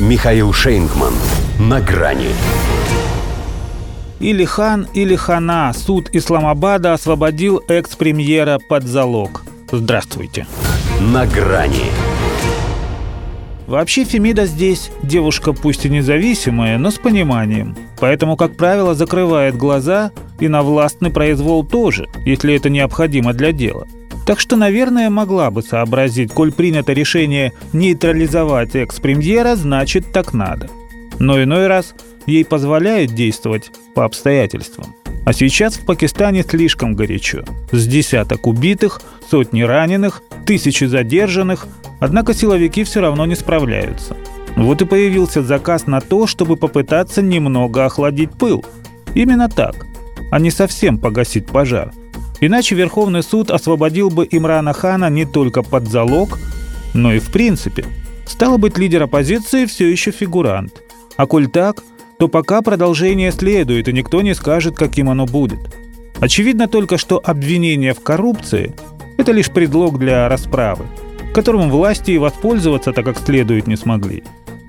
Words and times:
Михаил 0.00 0.52
Шейнгман. 0.52 1.14
На 1.60 1.80
грани. 1.80 2.30
Или 4.18 4.44
хан, 4.44 4.88
или 4.92 5.14
хана. 5.14 5.72
Суд 5.72 6.10
Исламабада 6.12 6.94
освободил 6.94 7.62
экс-премьера 7.68 8.58
под 8.68 8.82
залог. 8.82 9.44
Здравствуйте. 9.70 10.48
На 11.00 11.26
грани. 11.26 11.92
Вообще 13.68 14.02
Фемида 14.02 14.46
здесь 14.46 14.90
девушка 15.04 15.52
пусть 15.52 15.86
и 15.86 15.88
независимая, 15.88 16.76
но 16.76 16.90
с 16.90 16.96
пониманием. 16.96 17.76
Поэтому, 18.00 18.36
как 18.36 18.56
правило, 18.56 18.96
закрывает 18.96 19.56
глаза 19.56 20.10
и 20.40 20.48
на 20.48 20.62
властный 20.62 21.10
произвол 21.10 21.64
тоже, 21.64 22.08
если 22.26 22.52
это 22.56 22.68
необходимо 22.68 23.32
для 23.32 23.52
дела. 23.52 23.86
Так 24.26 24.40
что, 24.40 24.56
наверное, 24.56 25.10
могла 25.10 25.50
бы 25.50 25.62
сообразить, 25.62 26.32
коль 26.32 26.52
принято 26.52 26.92
решение 26.92 27.52
нейтрализовать 27.72 28.74
экс-премьера, 28.74 29.54
значит 29.54 30.12
так 30.12 30.32
надо. 30.32 30.70
Но 31.18 31.42
иной 31.42 31.66
раз 31.66 31.94
ей 32.26 32.44
позволяют 32.44 33.14
действовать 33.14 33.70
по 33.94 34.04
обстоятельствам. 34.04 34.94
А 35.26 35.32
сейчас 35.32 35.76
в 35.76 35.86
Пакистане 35.86 36.42
слишком 36.42 36.94
горячо. 36.94 37.44
С 37.70 37.86
десяток 37.86 38.46
убитых, 38.46 39.00
сотни 39.30 39.62
раненых, 39.62 40.22
тысячи 40.46 40.84
задержанных, 40.84 41.66
однако 42.00 42.34
силовики 42.34 42.84
все 42.84 43.00
равно 43.00 43.24
не 43.26 43.34
справляются. 43.34 44.16
Вот 44.56 44.82
и 44.82 44.84
появился 44.84 45.42
заказ 45.42 45.86
на 45.86 46.00
то, 46.00 46.26
чтобы 46.26 46.56
попытаться 46.56 47.22
немного 47.22 47.84
охладить 47.84 48.30
пыл. 48.32 48.64
Именно 49.14 49.48
так, 49.48 49.86
а 50.30 50.38
не 50.38 50.50
совсем 50.50 50.98
погасить 50.98 51.46
пожар. 51.46 51.92
Иначе 52.46 52.74
Верховный 52.74 53.22
суд 53.22 53.50
освободил 53.50 54.10
бы 54.10 54.28
Имрана 54.30 54.74
Хана 54.74 55.08
не 55.08 55.24
только 55.24 55.62
под 55.62 55.88
залог, 55.88 56.38
но 56.92 57.14
и 57.14 57.18
в 57.18 57.32
принципе. 57.32 57.86
Стало 58.26 58.58
быть, 58.58 58.76
лидер 58.76 59.04
оппозиции 59.04 59.64
все 59.64 59.90
еще 59.90 60.10
фигурант. 60.10 60.82
А 61.16 61.26
коль 61.26 61.46
так, 61.46 61.82
то 62.18 62.28
пока 62.28 62.60
продолжение 62.60 63.32
следует, 63.32 63.88
и 63.88 63.94
никто 63.94 64.20
не 64.20 64.34
скажет, 64.34 64.76
каким 64.76 65.08
оно 65.08 65.24
будет. 65.24 65.58
Очевидно 66.20 66.68
только, 66.68 66.98
что 66.98 67.18
обвинение 67.24 67.94
в 67.94 68.00
коррупции– 68.00 68.74
это 69.16 69.32
лишь 69.32 69.50
предлог 69.50 69.98
для 69.98 70.28
расправы, 70.28 70.84
которым 71.32 71.70
власти 71.70 72.10
и 72.10 72.18
воспользоваться-то 72.18 73.02
как 73.02 73.16
следует 73.16 73.66
не 73.66 73.76
смогли. 73.76 74.22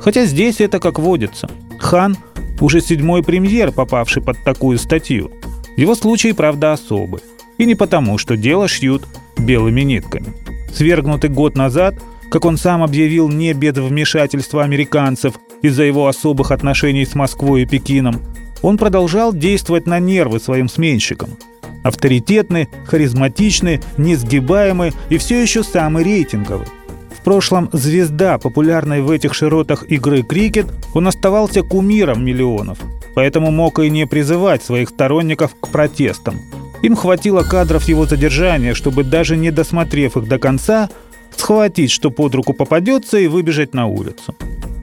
Хотя 0.00 0.24
здесь 0.24 0.60
это 0.60 0.80
как 0.80 0.98
водится. 0.98 1.48
Хан– 1.78 2.16
уже 2.60 2.80
седьмой 2.80 3.22
премьер, 3.22 3.70
попавший 3.70 4.22
под 4.22 4.42
такую 4.42 4.76
статью. 4.76 5.30
Его 5.76 5.94
случай, 5.94 6.32
правда, 6.32 6.72
особый. 6.72 7.20
И 7.60 7.66
не 7.66 7.74
потому, 7.74 8.16
что 8.16 8.38
дело 8.38 8.68
шьют 8.68 9.06
белыми 9.36 9.82
нитками. 9.82 10.32
Свергнутый 10.74 11.28
год 11.28 11.58
назад, 11.58 11.94
как 12.30 12.46
он 12.46 12.56
сам 12.56 12.82
объявил 12.82 13.28
не 13.28 13.52
без 13.52 13.74
вмешательства 13.74 14.62
американцев 14.64 15.34
из-за 15.60 15.82
его 15.82 16.06
особых 16.06 16.52
отношений 16.52 17.04
с 17.04 17.14
Москвой 17.14 17.62
и 17.62 17.66
Пекином, 17.66 18.22
он 18.62 18.78
продолжал 18.78 19.34
действовать 19.34 19.86
на 19.86 19.98
нервы 19.98 20.40
своим 20.40 20.70
сменщикам. 20.70 21.36
Авторитетный, 21.84 22.70
харизматичный, 22.86 23.82
несгибаемый 23.98 24.92
и 25.10 25.18
все 25.18 25.42
еще 25.42 25.62
самый 25.62 26.02
рейтинговый. 26.02 26.66
В 27.10 27.22
прошлом 27.22 27.68
звезда, 27.74 28.38
популярной 28.38 29.02
в 29.02 29.10
этих 29.10 29.34
широтах 29.34 29.84
игры 29.90 30.22
крикет, 30.22 30.66
он 30.94 31.08
оставался 31.08 31.62
кумиром 31.62 32.24
миллионов, 32.24 32.78
поэтому 33.14 33.50
мог 33.50 33.80
и 33.80 33.90
не 33.90 34.06
призывать 34.06 34.62
своих 34.62 34.88
сторонников 34.88 35.54
к 35.60 35.68
протестам. 35.68 36.40
Им 36.82 36.96
хватило 36.96 37.42
кадров 37.42 37.88
его 37.88 38.06
задержания, 38.06 38.74
чтобы 38.74 39.04
даже 39.04 39.36
не 39.36 39.50
досмотрев 39.50 40.16
их 40.16 40.28
до 40.28 40.38
конца, 40.38 40.88
схватить, 41.36 41.90
что 41.90 42.10
под 42.10 42.34
руку 42.34 42.54
попадется, 42.54 43.18
и 43.18 43.26
выбежать 43.26 43.74
на 43.74 43.86
улицу. 43.86 44.34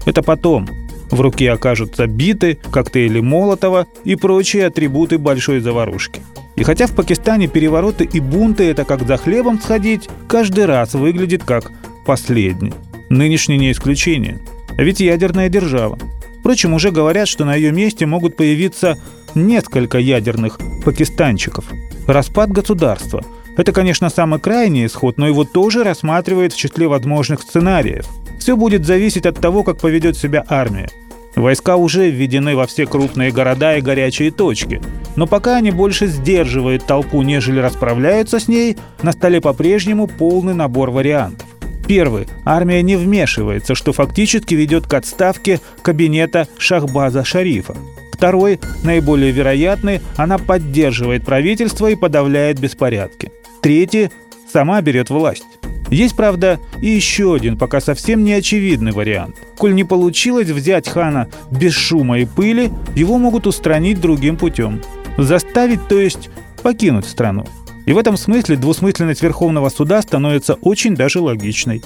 Это 0.05 0.21
потом. 0.21 0.67
В 1.09 1.21
руке 1.21 1.51
окажутся 1.51 2.05
биты, 2.05 2.59
коктейли 2.71 3.21
Молотова 3.21 3.87
и 4.03 4.15
прочие 4.15 4.65
атрибуты 4.65 5.17
большой 5.17 5.59
заварушки. 5.59 6.21
И 6.55 6.63
хотя 6.63 6.87
в 6.87 6.95
Пакистане 6.95 7.47
перевороты 7.47 8.03
и 8.03 8.19
бунты– 8.19 8.63
это 8.65 8.83
как 8.83 9.07
за 9.07 9.17
хлебом 9.17 9.59
сходить, 9.61 10.09
каждый 10.27 10.65
раз 10.65 10.95
выглядит 10.95 11.43
как 11.43 11.71
последний. 12.05 12.73
Нынешний 13.09 13.57
не 13.57 13.71
исключение. 13.71 14.39
А 14.77 14.83
ведь 14.83 14.99
ядерная 14.99 15.49
держава. 15.49 15.97
Впрочем, 16.39 16.73
уже 16.73 16.91
говорят, 16.91 17.27
что 17.27 17.45
на 17.45 17.55
ее 17.55 17.71
месте 17.71 18.05
могут 18.05 18.35
появиться 18.35 18.97
несколько 19.35 19.97
ядерных 19.99 20.59
пакистанчиков. 20.83 21.65
Распад 22.07 22.51
государства. 22.51 23.21
Это, 23.57 23.73
конечно, 23.73 24.09
самый 24.09 24.39
крайний 24.39 24.85
исход, 24.85 25.17
но 25.17 25.27
его 25.27 25.43
тоже 25.43 25.83
рассматривают 25.83 26.53
в 26.53 26.57
числе 26.57 26.87
возможных 26.87 27.41
сценариев. 27.41 28.05
Все 28.39 28.55
будет 28.55 28.85
зависеть 28.85 29.25
от 29.25 29.39
того, 29.41 29.63
как 29.63 29.79
поведет 29.79 30.15
себя 30.15 30.45
армия. 30.47 30.89
Войска 31.35 31.75
уже 31.75 32.09
введены 32.09 32.55
во 32.55 32.65
все 32.65 32.85
крупные 32.85 33.31
города 33.31 33.75
и 33.75 33.81
горячие 33.81 34.31
точки. 34.31 34.81
Но 35.17 35.27
пока 35.27 35.57
они 35.57 35.71
больше 35.71 36.07
сдерживают 36.07 36.85
толпу, 36.85 37.21
нежели 37.23 37.59
расправляются 37.59 38.39
с 38.39 38.47
ней, 38.47 38.77
на 39.01 39.11
столе 39.11 39.41
по-прежнему 39.41 40.07
полный 40.07 40.53
набор 40.53 40.91
вариантов. 40.91 41.45
Первый. 41.87 42.27
Армия 42.45 42.81
не 42.83 42.95
вмешивается, 42.95 43.75
что 43.75 43.91
фактически 43.91 44.55
ведет 44.55 44.87
к 44.87 44.93
отставке 44.93 45.59
кабинета 45.81 46.47
Шахбаза 46.57 47.25
Шарифа. 47.25 47.75
Второй, 48.17 48.59
наиболее 48.83 49.31
вероятный, 49.31 50.01
она 50.15 50.39
поддерживает 50.39 51.23
правительство 51.23 51.85
и 51.85 51.95
подавляет 51.95 52.59
беспорядки. 52.59 53.31
Третий, 53.61 54.09
сама 54.51 54.81
берет 54.81 55.11
власть. 55.11 55.45
Есть, 55.91 56.15
правда, 56.15 56.59
и 56.81 56.87
еще 56.87 57.35
один, 57.35 57.57
пока 57.57 57.79
совсем 57.79 58.23
не 58.23 58.33
очевидный 58.33 58.91
вариант. 58.91 59.35
Коль 59.55 59.75
не 59.75 59.83
получилось 59.83 60.49
взять 60.49 60.89
хана 60.89 61.27
без 61.51 61.73
шума 61.73 62.17
и 62.19 62.25
пыли, 62.25 62.71
его 62.95 63.19
могут 63.19 63.45
устранить 63.45 64.01
другим 64.01 64.35
путем. 64.35 64.81
Заставить, 65.19 65.87
то 65.87 66.01
есть 66.01 66.31
покинуть 66.63 67.05
страну. 67.05 67.45
И 67.85 67.93
в 67.93 67.99
этом 67.99 68.17
смысле 68.17 68.57
двусмысленность 68.57 69.21
Верховного 69.21 69.69
суда 69.69 70.01
становится 70.01 70.55
очень 70.55 70.95
даже 70.95 71.19
логичной. 71.21 71.83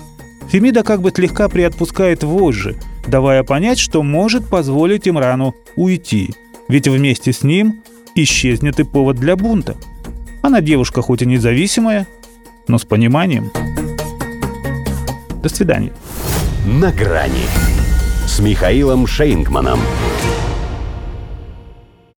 Фемида 0.49 0.83
как 0.83 1.01
бы 1.01 1.11
слегка 1.11 1.49
приотпускает 1.49 2.23
вожжи, 2.23 2.77
давая 3.07 3.43
понять, 3.43 3.79
что 3.79 4.03
может 4.03 4.47
позволить 4.47 5.07
Имрану 5.07 5.55
уйти, 5.75 6.33
ведь 6.67 6.87
вместе 6.87 7.33
с 7.33 7.43
ним 7.43 7.81
исчезнет 8.15 8.79
и 8.79 8.83
повод 8.83 9.17
для 9.17 9.35
бунта. 9.35 9.75
Она 10.41 10.61
девушка 10.61 11.01
хоть 11.01 11.21
и 11.21 11.25
независимая, 11.25 12.07
но 12.67 12.77
с 12.77 12.85
пониманием. 12.85 13.51
До 15.41 15.49
свидания. 15.49 15.93
На 16.65 16.91
грани 16.91 17.45
с 18.27 18.39
Михаилом 18.39 19.07
Шейнгманом. 19.07 19.79